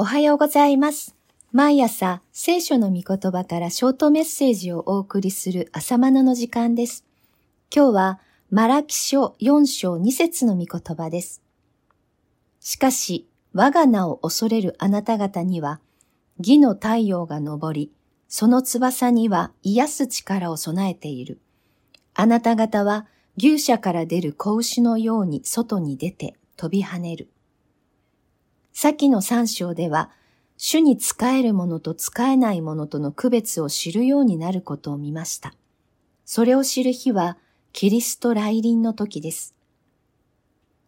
[0.00, 1.16] おはようございます。
[1.50, 7.04] 毎朝、聖書の御言葉からショートメッセージをお送りする朝マナの時間です。
[7.74, 11.42] 今日は、マラキ書4章2節の御言葉です。
[12.60, 15.80] しかし、我が名を恐れるあなた方には、
[16.38, 17.90] 義の太陽が昇り、
[18.28, 21.40] その翼には癒す力を備えている。
[22.14, 27.28] あなた方は牛舎から出る子牛のように外に出て飛び跳ねる。
[28.72, 30.10] 先の三章では、
[30.56, 35.54] 主に仕えるものと仕えないものとの区別を知るようになることを見ました。
[36.24, 37.38] それを知る日は、
[37.72, 39.54] キリスト来臨の時です。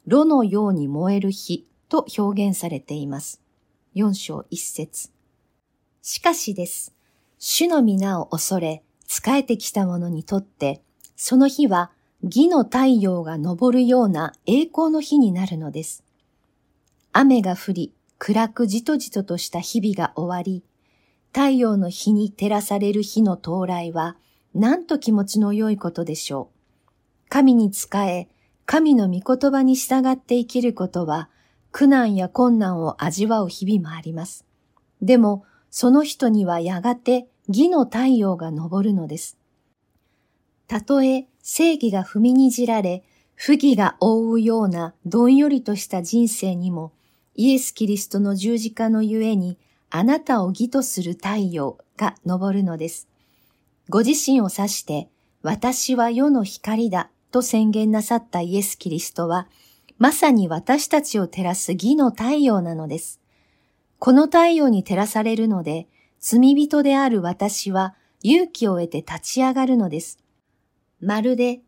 [0.07, 3.41] 炉のように燃える火と表現されています。
[3.95, 5.11] 四章一節。
[6.03, 6.95] しかしです。
[7.39, 10.83] 主の皆を恐れ、仕えてきた者にとって、
[11.17, 11.91] その日は
[12.23, 16.05] 義の太陽が昇るような栄光の日になるのです。
[17.13, 20.63] 雨が降り、暗くじとじととした日々が終わり、
[21.33, 24.17] 太陽の日に照らされる日の到来は、
[24.55, 27.29] なんと気持ちの良いことでしょう。
[27.29, 28.29] 神に仕え、
[28.65, 31.29] 神の御言葉に従って生きることは、
[31.73, 34.45] 苦難や困難を味わう日々もあります。
[35.03, 39.37] でも、その人にはやがて義の太陽が昇るのです。
[40.69, 43.03] たとえ正義が踏みにじられ、
[43.35, 46.93] 不義が覆うようなどんよりとした人生にも、
[47.35, 49.59] イエス・キリストの十字架のゆえに、
[49.91, 53.09] あなたを義とする太陽が昇るのです。
[53.89, 55.09] ご自身を指して、
[55.43, 59.49] 私は世の光だと宣言なさったイエス・キリストは、
[59.99, 63.21] まさに私たちを照らす義の太陽なのです。
[63.99, 65.87] この太陽に照らされるので、
[66.21, 70.19] 罪人である私は勇気を得て立ち上がるのです。
[71.01, 71.61] まるで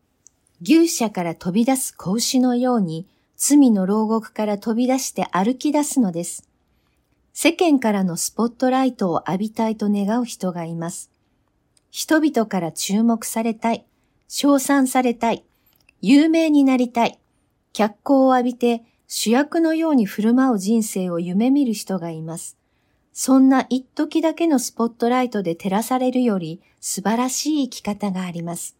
[0.61, 3.07] 牛舎から飛び出す子牛のように
[3.45, 6.47] 罪の牢獄から飛び出して歩き出すのです。
[7.33, 11.11] 世間からのスポットライトを浴びたいと願う人がいます。
[11.91, 13.85] 人々から注目されたい、
[14.29, 15.43] 称賛されたい、
[16.01, 17.19] 有名になりたい、
[17.73, 22.55] 脚光を浴びて主役のように振る舞う人生を夢見る人がいます。
[23.11, 28.77] そんな一時だけのスポットライトで照らされるより素晴らしい生き方があります。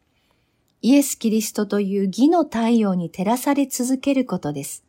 [0.83, 4.83] イエス・キリストという義の太陽に照らされ続けることです。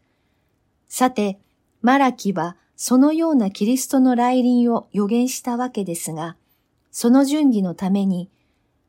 [0.89, 1.39] さて、
[1.83, 6.37] マラキはそのようなキリストの来臨を予言したわけですが、
[6.91, 8.29] その準備のために、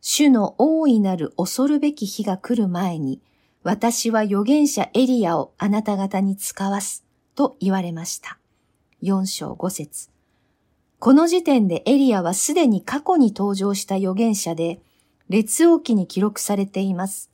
[0.01, 3.22] 主の大いなる恐るべき日が来る前に、
[3.61, 7.05] 私は預言者エリアをあなた方に使わす、
[7.35, 8.39] と言われました。
[9.03, 10.09] 四章五節
[10.97, 14.79] この時点でエリアはすでに過去に登場した預言者で、
[15.30, 17.31] 列王記に記録されています。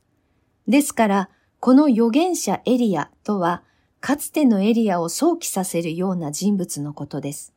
[0.66, 1.30] ですから、
[1.60, 3.62] この預言者エリアとは、
[4.00, 7.54] かつてのエリアを想起させるような人物のことです。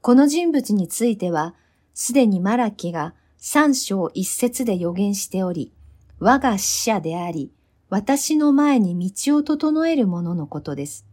[0.00, 1.54] この人物については、
[1.94, 5.72] すでにマラキが三章一節で予言しており、
[6.20, 7.52] 我が使者であり、
[7.88, 11.06] 私の前に道を整える者のことです。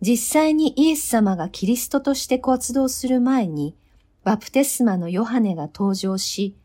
[0.00, 3.76] 実際にイエス様がキリストとして活動する前に、
[4.24, 6.56] バプテスマのヨハネが登場し、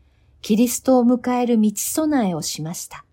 [0.42, 3.04] キリストを迎える道備えをしました。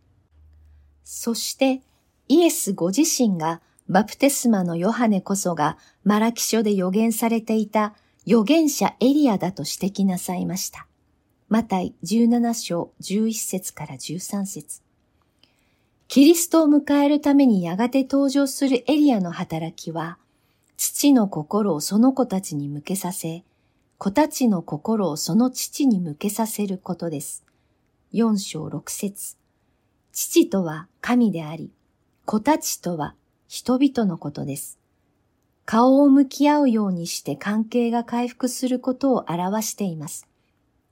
[1.04, 1.82] そして、
[2.28, 7.94] イエスご自身がバプテスマのヨハネこそがマラキ書で予言されていた
[8.26, 10.88] 預言者エリアだと指摘なさいました。
[11.50, 14.82] マタイ17章11節から13節
[16.08, 20.18] キリストを迎えるためにやがて登場するエリアの働きは、
[20.78, 23.44] 父の心をその子たちに向けさせ、
[24.04, 27.46] 子たちの心をその父に向けさせることです。
[28.14, 29.38] 4章6節
[30.12, 31.72] 父とは神であり、
[32.26, 33.16] 子たちとは
[33.48, 34.78] 人々のことです。
[35.64, 40.28] 顔を向き合うようにして関係が回復することを表しています。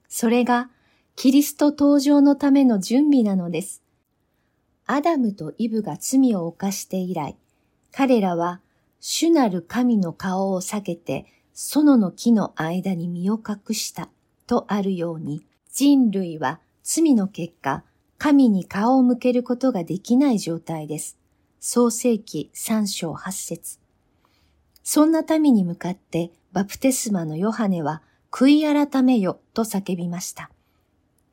[0.08, 0.70] それが
[1.18, 3.84] キリスト登場のための準備なのです。
[4.86, 7.36] アダムとイブが罪を犯して以来、
[7.92, 8.62] 彼らは
[9.02, 11.26] 主なる神の顔を避けて
[11.64, 14.10] 園の木の間に身を隠した
[14.48, 17.84] とあるように、人類は罪の結果、
[18.18, 21.20] 神に顔を向けることができない状態です。
[21.60, 23.78] 創世記三章八節
[24.84, 30.50] そんな民に向かってバプテスマのヨハネは悔い改めよと叫びました。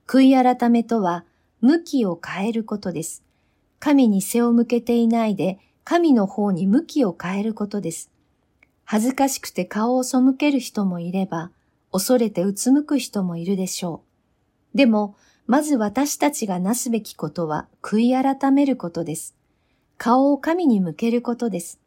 [0.06, 1.24] 悔い改めとは
[1.62, 3.24] 向きを変えることです。
[3.80, 8.10] 神に背を向けていないで神の方に向きを変えることです。
[8.90, 11.50] 恥ずかしくて顔を背ける人もいれば、
[11.92, 14.00] 恐れてうつむく人もいるでしょ
[14.72, 14.78] う。
[14.78, 15.14] でも、
[15.46, 19.34] まず私たちがなすべきことは悔い改めることです。
[19.98, 21.78] 顔を神に向けることです。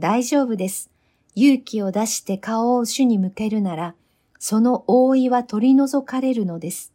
[0.00, 0.90] 大丈夫です。
[1.36, 3.94] 勇気を出して顔を主に向けるなら、
[4.40, 6.92] その覆いは取り除かれるのです。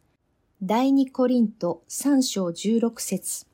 [0.62, 3.46] 第二コリント三章十六節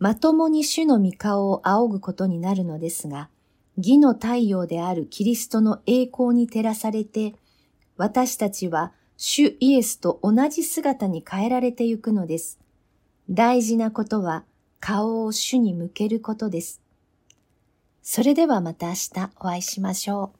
[0.00, 3.28] まともに主の御顔を仰ぐことになるのですが、
[3.78, 7.34] 義の太陽であるキリストの栄光に照らされて、
[7.96, 12.58] 私たちは主イエスと同じ姿に変えられてゆくのです。
[13.30, 14.44] 大事なことは
[14.80, 16.80] 顔を主に向けることです。
[18.02, 20.37] それではまた明日お会いしましょう。